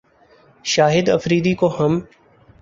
[0.65, 1.99] شاہد فریدی کو ہم